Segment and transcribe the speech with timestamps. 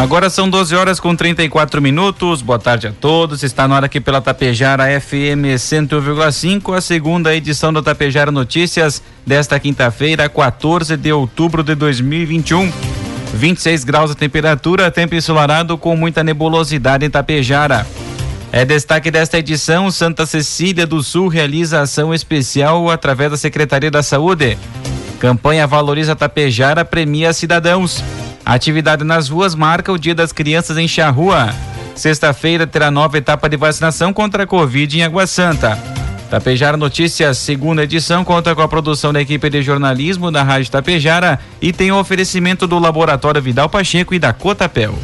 [0.00, 2.40] Agora são 12 horas com 34 minutos.
[2.40, 3.42] Boa tarde a todos.
[3.42, 9.60] Está na hora aqui pela Tapejara FM 101,5, a segunda edição da Tapejara Notícias desta
[9.60, 12.72] quinta-feira, 14 de outubro de 2021.
[13.34, 17.86] 26 graus a temperatura, tempo ensolarado com muita nebulosidade em Tapejara.
[18.50, 24.02] É destaque desta edição: Santa Cecília do Sul realiza ação especial através da Secretaria da
[24.02, 24.56] Saúde.
[25.18, 28.02] Campanha Valoriza Tapejara premia cidadãos.
[28.44, 31.54] Atividade nas ruas marca o Dia das Crianças em Charrua.
[31.94, 35.78] Sexta-feira terá nova etapa de vacinação contra a Covid em Água Santa.
[36.30, 41.40] Tapejara Notícias, segunda edição, conta com a produção da equipe de jornalismo da Rádio Tapejara
[41.60, 44.96] e tem o oferecimento do Laboratório Vidal Pacheco e da Cotapel.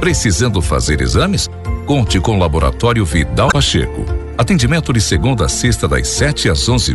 [0.00, 1.48] Precisando fazer exames?
[1.86, 4.04] Conte com o Laboratório Vidal Pacheco.
[4.36, 6.94] Atendimento de segunda a sexta, das 7 às 11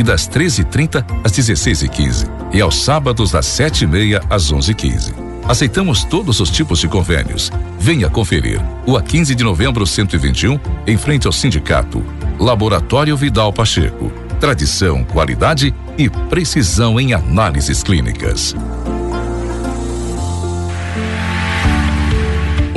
[0.00, 5.12] e das 13h30 às 16h15 e, e aos sábados das 7h30 às 11h15.
[5.46, 7.50] Aceitamos todos os tipos de convênios.
[7.78, 8.62] Venha conferir.
[8.86, 12.02] O a 15 de novembro 121, em frente ao sindicato.
[12.38, 14.10] Laboratório Vidal Pacheco.
[14.40, 18.54] Tradição, qualidade e precisão em análises clínicas.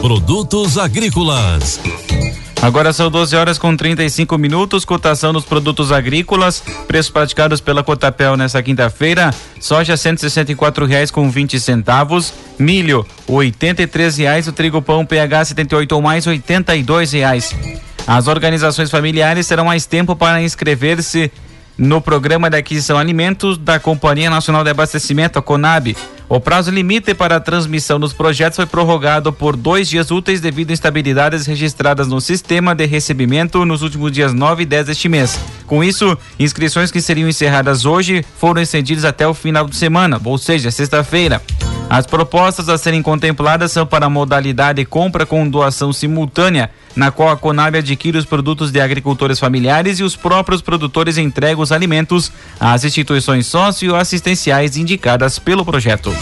[0.00, 1.80] Produtos agrícolas.
[2.60, 4.84] Agora são 12 horas com 35 minutos.
[4.84, 6.62] Cotação dos produtos agrícolas.
[6.86, 9.32] Preços praticados pela Cotapel nesta quinta-feira.
[9.60, 12.32] Soja 164 reais com 20 centavos.
[12.58, 13.52] Milho R$
[14.16, 14.48] reais.
[14.48, 17.54] O trigo pão PH 78 ou mais 82 reais.
[18.06, 21.30] As organizações familiares terão mais tempo para inscrever-se
[21.78, 25.96] no programa de aquisição alimentos da Companhia Nacional de Abastecimento, a CONAB.
[26.28, 30.70] O prazo limite para a transmissão dos projetos foi prorrogado por dois dias úteis devido
[30.70, 35.38] a instabilidades registradas no sistema de recebimento nos últimos dias 9 e 10 deste mês.
[35.66, 40.36] Com isso, inscrições que seriam encerradas hoje foram estendidas até o final de semana, ou
[40.36, 41.40] seja, sexta-feira.
[41.88, 47.30] As propostas a serem contempladas são para a modalidade compra com doação simultânea, na qual
[47.30, 52.32] a Conab adquire os produtos de agricultores familiares e os próprios produtores entregam os alimentos
[52.58, 56.12] às instituições socioassistenciais indicadas pelo projeto.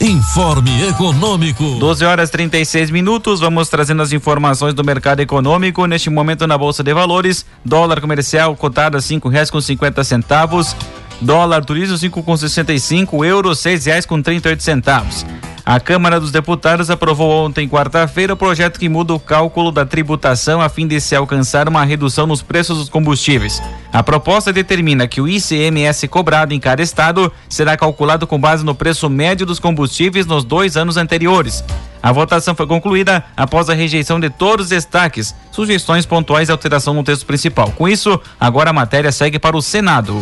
[0.00, 1.62] Informe Econômico.
[1.78, 3.38] 12 horas 36 minutos.
[3.38, 5.86] Vamos trazendo as informações do mercado econômico.
[5.86, 10.74] Neste momento na Bolsa de Valores, dólar comercial cotado a cinco reais com cinquenta centavos.
[11.20, 15.24] Dólar turismo 5,65, euro seis reais com 38 centavos.
[15.64, 20.60] A Câmara dos Deputados aprovou ontem, quarta-feira, o projeto que muda o cálculo da tributação
[20.60, 23.62] a fim de se alcançar uma redução nos preços dos combustíveis.
[23.92, 28.74] A proposta determina que o ICMS cobrado em cada estado será calculado com base no
[28.74, 31.62] preço médio dos combustíveis nos dois anos anteriores.
[32.02, 36.92] A votação foi concluída após a rejeição de todos os destaques, sugestões pontuais e alteração
[36.92, 37.70] no texto principal.
[37.70, 40.20] Com isso, agora a matéria segue para o Senado.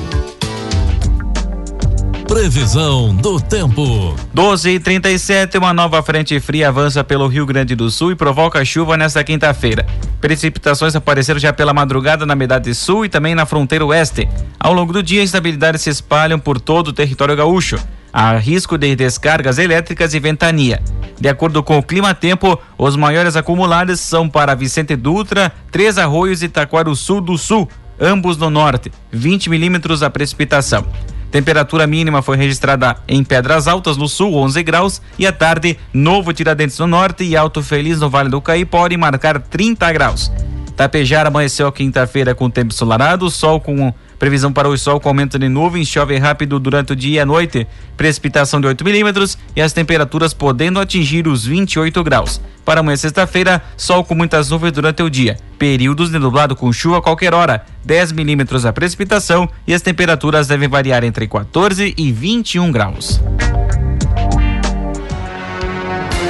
[2.31, 4.15] Previsão do tempo.
[4.33, 8.65] 12 e 37 uma nova frente fria avança pelo Rio Grande do Sul e provoca
[8.65, 9.85] chuva nesta quinta-feira.
[10.21, 14.29] Precipitações apareceram já pela madrugada na metade sul e também na fronteira oeste.
[14.61, 17.77] Ao longo do dia, instabilidades se espalham por todo o território gaúcho.
[18.13, 20.81] Há risco de descargas elétricas e ventania.
[21.21, 26.45] De acordo com o Clima Tempo, os maiores acumulados são para Vicente Dutra, Três Arroios
[26.45, 27.69] e Taquaro Sul do Sul,
[28.01, 30.87] ambos no norte, 20 milímetros a precipitação.
[31.31, 36.33] Temperatura mínima foi registrada em Pedras Altas, no sul, 11 graus, e à tarde, Novo
[36.33, 40.33] Tiradentes no norte e Alto Feliz no Vale do Caí pode marcar 30 graus.
[40.77, 45.49] Tapejara amanheceu quinta-feira com tempo ensolarado, sol com previsão para o sol com aumento de
[45.49, 49.73] nuvens, chove rápido durante o dia e a noite, precipitação de 8 milímetros e as
[49.73, 52.39] temperaturas podendo atingir os 28 graus.
[52.63, 56.99] Para amanhã sexta-feira, sol com muitas nuvens durante o dia, períodos de nublado com chuva
[56.99, 62.13] a qualquer hora, 10 milímetros a precipitação e as temperaturas devem variar entre 14 e
[62.13, 63.23] 21 graus.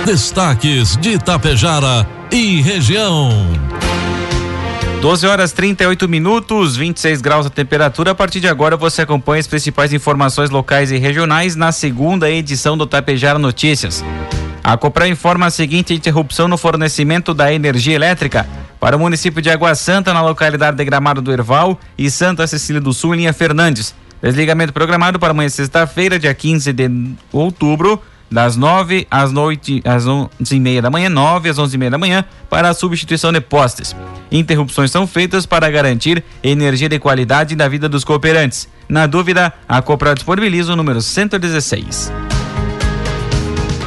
[0.06, 3.30] Destaques de Itapejara e região.
[5.00, 8.10] 12 horas 38 minutos, 26 graus a temperatura.
[8.10, 12.76] A partir de agora você acompanha as principais informações locais e regionais na segunda edição
[12.76, 14.04] do Tapejara Notícias.
[14.62, 18.46] A Copran informa a seguinte interrupção no fornecimento da energia elétrica
[18.78, 22.80] para o município de Água Santa, na localidade de Gramado do Erval e Santa Cecília
[22.80, 23.94] do Sul, em linha Fernandes.
[24.22, 26.90] Desligamento programado para amanhã, sexta-feira, dia 15 de
[27.32, 31.78] outubro, das 9 às noite, às 11 e meia da manhã, 9 às 11 e
[31.78, 33.94] meia da manhã, para a substituição de postes.
[34.30, 38.68] Interrupções são feitas para garantir energia de qualidade na vida dos cooperantes.
[38.88, 42.12] Na dúvida, a Copra disponibiliza o número 116.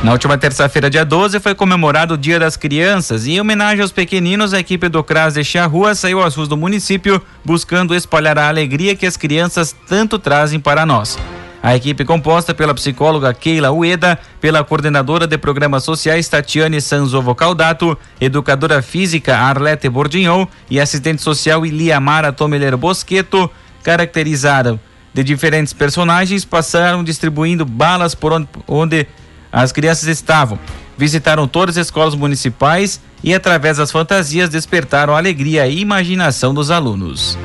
[0.03, 3.91] Na última terça-feira, dia 12, foi comemorado o Dia das Crianças e em homenagem aos
[3.93, 8.49] pequeninos, a equipe do CRAS de Rua saiu às ruas do município buscando espalhar a
[8.49, 11.17] alegria que as crianças tanto trazem para nós.
[11.63, 17.97] A equipe composta pela psicóloga Keila Ueda, pela coordenadora de programas sociais Tatiane Sanzovo Caldato,
[18.19, 23.49] educadora física Arlete Bordignon e assistente social Iliamara Tomeler Bosqueto,
[23.81, 24.77] caracterizaram
[25.13, 29.07] de diferentes personagens, passaram distribuindo balas por onde, onde
[29.49, 30.59] as crianças estavam.
[30.97, 36.69] Visitaram todas as escolas municipais e, através das fantasias, despertaram a alegria e imaginação dos
[36.69, 37.37] alunos.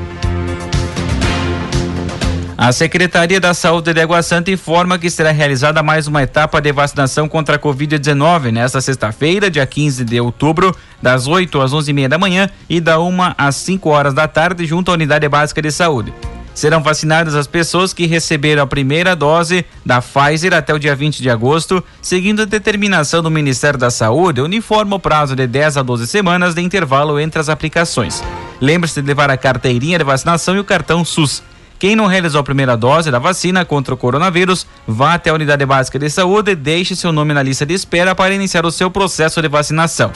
[2.61, 6.73] A Secretaria da Saúde de Água Santa informa que será realizada mais uma etapa de
[6.73, 12.19] vacinação contra a Covid-19 nesta sexta-feira, dia 15 de outubro, das 8 às 11h30 da
[12.19, 16.13] manhã e da 1 às 5 horas da tarde, junto à Unidade Básica de Saúde.
[16.53, 21.23] Serão vacinadas as pessoas que receberam a primeira dose da Pfizer até o dia 20
[21.23, 25.83] de agosto, seguindo a determinação do Ministério da Saúde, uniforma o prazo de 10 a
[25.85, 28.21] 12 semanas de intervalo entre as aplicações.
[28.61, 31.41] Lembre-se de levar a carteirinha de vacinação e o cartão SUS.
[31.79, 35.65] Quem não realizou a primeira dose da vacina contra o coronavírus, vá até a unidade
[35.65, 38.91] básica de saúde e deixe seu nome na lista de espera para iniciar o seu
[38.91, 40.11] processo de vacinação.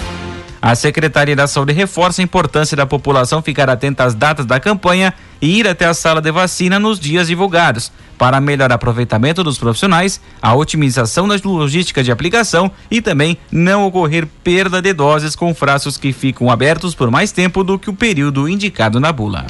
[0.61, 5.13] A Secretaria da Saúde reforça a importância da população ficar atenta às datas da campanha
[5.41, 10.21] e ir até a sala de vacina nos dias divulgados, para melhor aproveitamento dos profissionais,
[10.41, 15.97] a otimização da logística de aplicação e também não ocorrer perda de doses com frascos
[15.97, 19.45] que ficam abertos por mais tempo do que o período indicado na bula.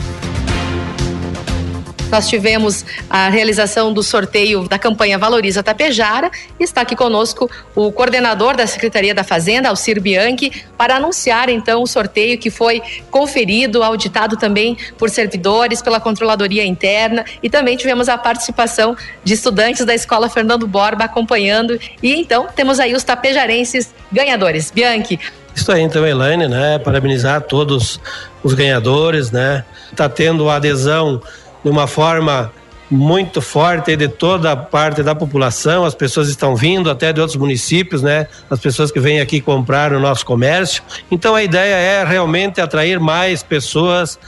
[2.12, 6.30] Nós tivemos a realização do sorteio da campanha Valoriza Tapejara
[6.60, 11.86] está aqui conosco o coordenador da Secretaria da Fazenda, Alcir Bianchi, para anunciar então o
[11.86, 18.18] sorteio que foi conferido, auditado também por servidores, pela Controladoria Interna e também tivemos a
[18.18, 18.94] participação
[19.24, 24.70] de estudantes da Escola Fernando Borba acompanhando e então temos aí os tapejarenses ganhadores.
[24.70, 25.18] Bianchi,
[25.54, 26.78] isso aí, então, Elaine, né?
[26.78, 28.00] Parabenizar todos
[28.42, 29.64] os ganhadores, né?
[29.94, 31.22] Tá tendo adesão
[31.62, 32.52] de uma forma
[32.92, 37.38] muito forte de toda a parte da população, as pessoas estão vindo até de outros
[37.38, 38.26] municípios, né?
[38.50, 40.82] As pessoas que vêm aqui comprar o nosso comércio.
[41.10, 44.18] Então a ideia é realmente atrair mais pessoas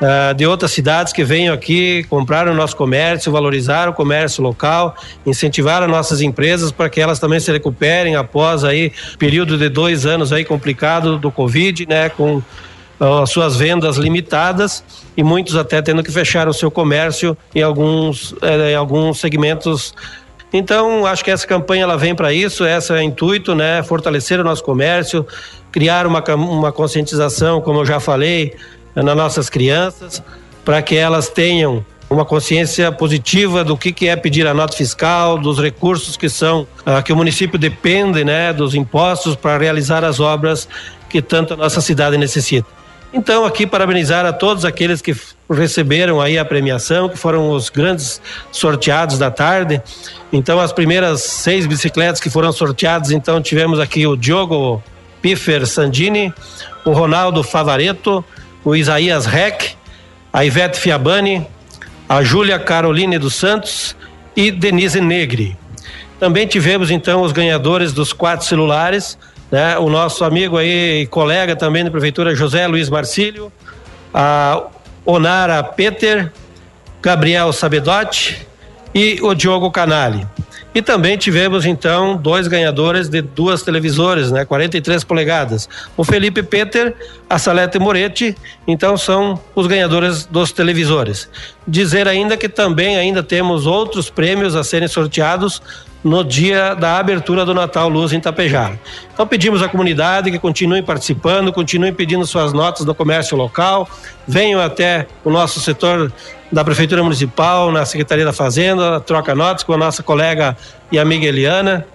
[0.00, 4.94] uh, de outras cidades que venham aqui comprar o nosso comércio, valorizar o comércio local,
[5.26, 10.06] incentivar as nossas empresas para que elas também se recuperem após aí período de dois
[10.06, 12.08] anos aí complicado do Covid, né?
[12.08, 12.40] Com
[13.22, 14.84] as suas vendas limitadas
[15.16, 19.92] e muitos até tendo que fechar o seu comércio em alguns, eh, em alguns segmentos.
[20.52, 23.82] Então, acho que essa campanha ela vem para isso, esse é o intuito, né?
[23.82, 25.26] Fortalecer o nosso comércio,
[25.72, 28.54] criar uma, uma conscientização, como eu já falei,
[28.94, 30.22] nas nossas crianças,
[30.64, 35.38] para que elas tenham uma consciência positiva do que, que é pedir a nota fiscal,
[35.38, 40.20] dos recursos que são ah, que o município depende, né, dos impostos para realizar as
[40.20, 40.68] obras
[41.08, 42.81] que tanto a nossa cidade necessita.
[43.12, 45.14] Então, aqui parabenizar a todos aqueles que
[45.50, 49.82] receberam aí a premiação, que foram os grandes sorteados da tarde.
[50.32, 54.82] Então, as primeiras seis bicicletas que foram sorteadas, então tivemos aqui o Diogo
[55.20, 56.32] Piffer Sandini,
[56.86, 58.24] o Ronaldo Favareto,
[58.64, 59.76] o Isaías Reck,
[60.32, 61.46] a Ivete Fiabani,
[62.08, 63.94] a Júlia Caroline dos Santos
[64.34, 65.56] e Denise Negri.
[66.18, 69.18] Também tivemos então os ganhadores dos quatro celulares,
[69.52, 69.76] né?
[69.78, 73.52] O nosso amigo aí, colega também da prefeitura, José Luiz Marcílio,
[74.14, 74.62] a
[75.04, 76.32] Onara Peter,
[77.02, 78.46] Gabriel Sabedotti
[78.94, 80.26] e o Diogo Canali.
[80.74, 85.68] E também tivemos então dois ganhadores de duas televisores, né, 43 polegadas.
[85.98, 86.94] O Felipe Peter
[87.32, 88.36] a Salete Moretti,
[88.68, 91.30] então são os ganhadores dos televisores.
[91.66, 95.62] Dizer ainda que também ainda temos outros prêmios a serem sorteados
[96.04, 98.78] no dia da abertura do Natal Luz em Tapejara.
[99.14, 103.88] Então pedimos à comunidade que continuem participando, continuem pedindo suas notas do comércio local,
[104.28, 106.12] venham até o nosso setor
[106.50, 110.54] da Prefeitura Municipal, na Secretaria da Fazenda, troca notas com a nossa colega
[110.90, 111.86] e amiga Eliana,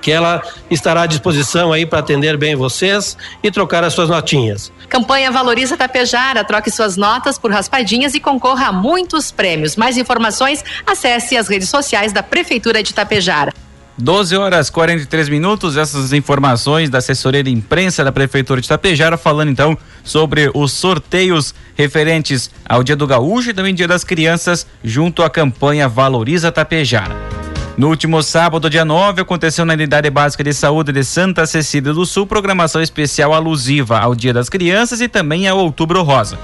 [0.00, 4.72] que ela estará à disposição aí para atender bem vocês e trocar as suas notinhas.
[4.88, 9.76] Campanha Valoriza Tapejara, troque suas notas por raspadinhas e concorra a muitos prêmios.
[9.76, 13.52] Mais informações, acesse as redes sociais da Prefeitura de Tapejara.
[14.00, 19.50] 12 horas 43 minutos, essas informações da assessoria de imprensa da Prefeitura de Tapejara, falando
[19.50, 25.22] então sobre os sorteios referentes ao Dia do Gaúcho e também Dia das Crianças, junto
[25.22, 27.37] à campanha Valoriza Tapejara.
[27.78, 32.04] No último sábado, dia 9, aconteceu na Unidade Básica de Saúde de Santa Cecília do
[32.04, 36.36] Sul programação especial alusiva ao Dia das Crianças e também ao Outubro Rosa.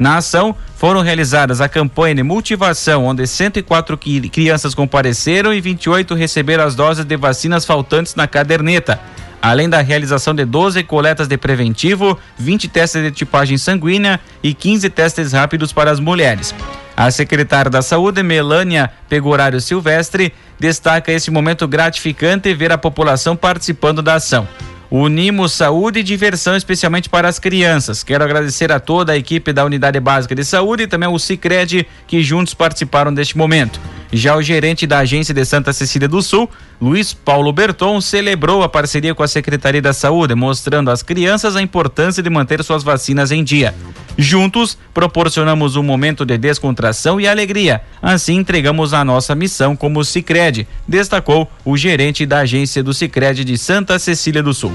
[0.00, 3.96] Na ação, foram realizadas a campanha de multivação, onde 104
[4.32, 8.98] crianças compareceram e 28 receberam as doses de vacinas faltantes na caderneta.
[9.40, 14.90] Além da realização de 12 coletas de preventivo, 20 testes de tipagem sanguínea e 15
[14.90, 16.52] testes rápidos para as mulheres.
[17.00, 24.02] A secretária da Saúde, Melânia Pegorário Silvestre, destaca esse momento gratificante ver a população participando
[24.02, 24.46] da ação.
[24.90, 28.02] Unimos saúde e diversão, especialmente para as crianças.
[28.02, 31.88] Quero agradecer a toda a equipe da Unidade Básica de Saúde e também ao Cicred,
[32.06, 33.80] que juntos participaram deste momento.
[34.12, 36.50] Já o gerente da agência de Santa Cecília do Sul,
[36.80, 41.62] Luiz Paulo Berton, celebrou a parceria com a Secretaria da Saúde, mostrando às crianças a
[41.62, 43.72] importância de manter suas vacinas em dia.
[44.18, 47.82] Juntos, proporcionamos um momento de descontração e alegria.
[48.02, 53.56] Assim, entregamos a nossa missão como Cicred, destacou o gerente da agência do Cicred de
[53.56, 54.72] Santa Cecília do Sul.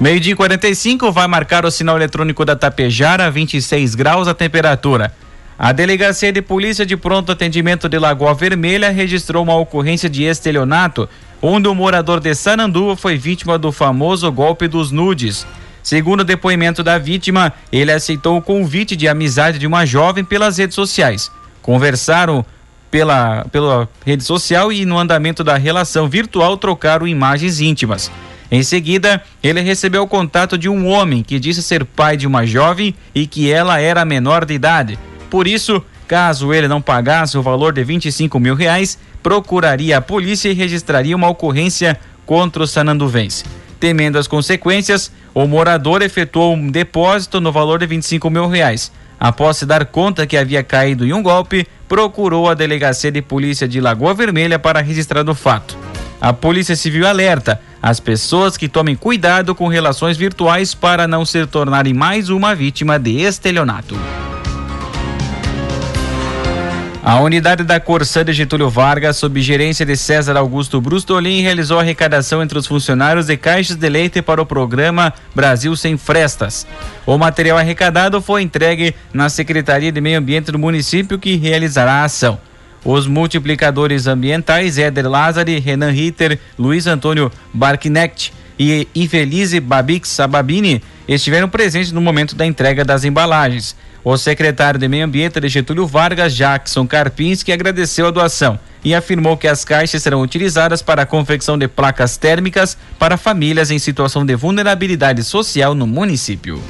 [0.00, 5.14] Meio-dia 45 vai marcar o sinal eletrônico da Tapejara, 26 graus a temperatura.
[5.58, 11.08] A Delegacia de Polícia de Pronto Atendimento de Lagoa Vermelha registrou uma ocorrência de estelionato,
[11.40, 15.46] onde um morador de Sananduva foi vítima do famoso golpe dos nudes.
[15.82, 20.56] Segundo o depoimento da vítima, ele aceitou o convite de amizade de uma jovem pelas
[20.58, 21.30] redes sociais.
[21.60, 22.44] Conversaram
[22.90, 28.10] pela, pela rede social e no andamento da relação virtual trocaram imagens íntimas.
[28.50, 32.46] Em seguida, ele recebeu o contato de um homem que disse ser pai de uma
[32.46, 34.98] jovem e que ela era menor de idade.
[35.32, 40.50] Por isso, caso ele não pagasse o valor de 25 mil reais, procuraria a polícia
[40.50, 43.42] e registraria uma ocorrência contra o sananduvense.
[43.80, 48.92] Temendo as consequências, o morador efetuou um depósito no valor de 25 mil reais.
[49.18, 53.66] Após se dar conta que havia caído em um golpe, procurou a delegacia de polícia
[53.66, 55.78] de Lagoa Vermelha para registrar o fato.
[56.20, 61.46] A Polícia Civil alerta as pessoas que tomem cuidado com relações virtuais para não se
[61.46, 63.96] tornarem mais uma vítima de estelionato.
[67.04, 72.40] A unidade da Corsã de Getúlio Vargas, sob gerência de César Augusto Brustolin, realizou arrecadação
[72.40, 76.64] entre os funcionários de caixas de leite para o programa Brasil Sem Frestas.
[77.04, 82.04] O material arrecadado foi entregue na Secretaria de Meio Ambiente do município, que realizará a
[82.04, 82.38] ação.
[82.84, 90.80] Os multiplicadores ambientais Éder Lázari, Renan Ritter, Luiz Antônio Barknecht e Ivelise Babix Sababini
[91.14, 93.76] estiveram presentes no momento da entrega das embalagens.
[94.04, 99.36] O secretário de Meio Ambiente de Getúlio Vargas, Jackson Karpinski, agradeceu a doação e afirmou
[99.36, 104.26] que as caixas serão utilizadas para a confecção de placas térmicas para famílias em situação
[104.26, 106.60] de vulnerabilidade social no município.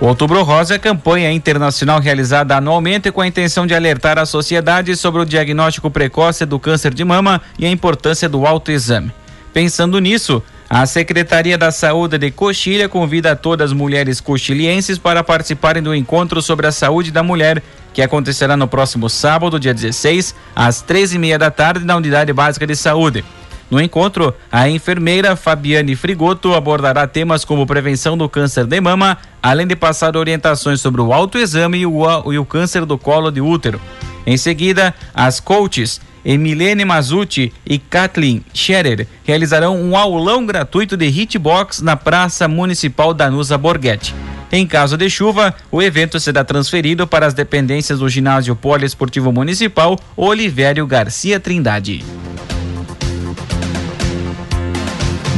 [0.00, 4.94] O Outubro Rosa é campanha internacional realizada anualmente com a intenção de alertar a sociedade
[4.94, 9.10] sobre o diagnóstico precoce do câncer de mama e a importância do autoexame.
[9.52, 15.82] Pensando nisso, a Secretaria da Saúde de Coxilha convida todas as mulheres coxilhenses para participarem
[15.82, 17.62] do encontro sobre a saúde da mulher,
[17.94, 22.34] que acontecerá no próximo sábado, dia 16, às três e meia da tarde, na Unidade
[22.34, 23.24] Básica de Saúde.
[23.70, 29.66] No encontro, a enfermeira Fabiane Frigoto abordará temas como prevenção do câncer de mama, além
[29.66, 33.80] de passar orientações sobre o autoexame e o, e o câncer do colo de útero.
[34.26, 41.80] Em seguida, as coaches Emilene Mazuti e Kathleen Scherer realizarão um aulão gratuito de hitbox
[41.80, 44.14] na Praça Municipal Danusa Borghetti.
[44.50, 49.98] Em caso de chuva, o evento será transferido para as dependências do Ginásio Poliesportivo Municipal
[50.16, 52.02] Olivério Garcia Trindade.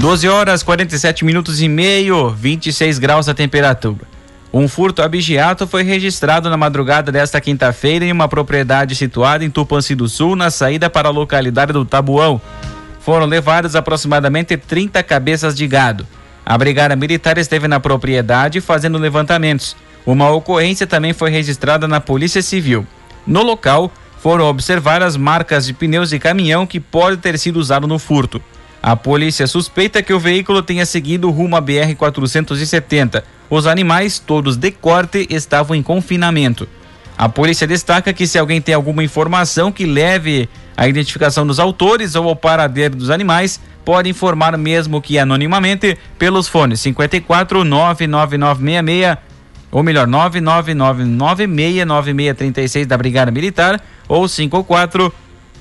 [0.01, 4.10] 12 horas 47 minutos e meio, 26 graus a temperatura.
[4.52, 9.95] Um furto abigeato foi registrado na madrugada desta quinta-feira em uma propriedade situada em Tupanci
[9.95, 12.40] do Sul, na saída para a localidade do Tabuão.
[12.99, 16.07] foram levadas aproximadamente 30 cabeças de gado.
[16.45, 19.76] A Brigada Militar esteve na propriedade fazendo levantamentos.
[20.04, 22.87] Uma ocorrência também foi registrada na Polícia Civil.
[23.26, 27.99] No local, foram observadas marcas de pneus de caminhão que pode ter sido usado no
[27.99, 28.42] furto.
[28.83, 33.23] A polícia suspeita que o veículo tenha seguido rumo à BR-470.
[33.51, 36.67] Os animais, todos de corte, estavam em confinamento.
[37.17, 42.15] A polícia destaca que se alguém tem alguma informação que leve a identificação dos autores
[42.15, 49.19] ou ao paradeiro dos animais, pode informar mesmo que anonimamente pelos fones 54 99966
[49.71, 55.13] ou melhor 999969636 da Brigada Militar ou 54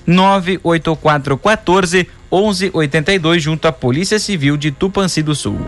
[0.08, 5.60] 98414 1182 junto à Polícia Civil de Tupanci do Sul.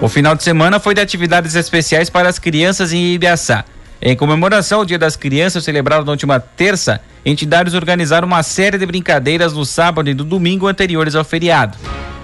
[0.00, 3.64] O final de semana foi de atividades especiais para as crianças em Ibiaçá.
[4.00, 8.86] Em comemoração ao Dia das Crianças, celebrado na última terça, entidades organizaram uma série de
[8.86, 11.76] brincadeiras no sábado e no domingo anteriores ao feriado.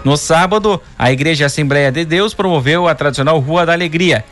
[0.03, 4.25] No sábado, a Igreja Assembleia de Deus promoveu a tradicional Rua da Alegria,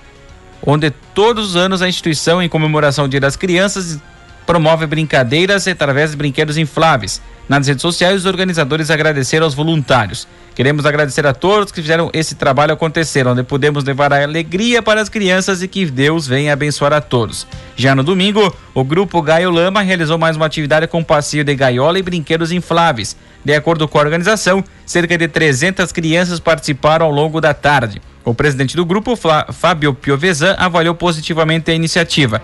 [0.65, 4.01] onde todos os anos a instituição, em comemoração ao Dia das Crianças,
[4.47, 7.21] promove brincadeiras através de brinquedos infláveis.
[7.49, 10.27] Nas redes sociais, os organizadores agradeceram aos voluntários.
[10.55, 15.01] Queremos agradecer a todos que fizeram esse trabalho acontecer, onde pudemos levar a alegria para
[15.01, 17.47] as crianças e que Deus venha abençoar a todos.
[17.77, 21.99] Já no domingo, o grupo Gaio Lama realizou mais uma atividade com passeio de gaiola
[21.99, 23.17] e brinquedos infláveis.
[23.45, 28.01] De acordo com a organização, cerca de 300 crianças participaram ao longo da tarde.
[28.25, 29.19] O presidente do grupo,
[29.53, 32.41] Fábio Piovesan, avaliou positivamente a iniciativa.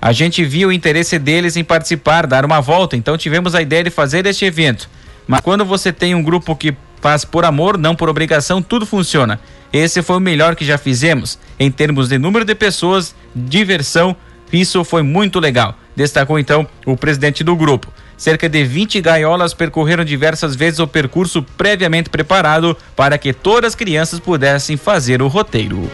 [0.00, 3.84] A gente viu o interesse deles em participar, dar uma volta, então tivemos a ideia
[3.84, 4.88] de fazer este evento.
[5.26, 9.40] Mas quando você tem um grupo que faz por amor, não por obrigação, tudo funciona.
[9.72, 11.38] Esse foi o melhor que já fizemos.
[11.58, 14.16] Em termos de número de pessoas, diversão,
[14.52, 15.74] isso foi muito legal.
[15.94, 17.92] Destacou então o presidente do grupo.
[18.16, 23.74] Cerca de 20 gaiolas percorreram diversas vezes o percurso previamente preparado para que todas as
[23.74, 25.86] crianças pudessem fazer o roteiro.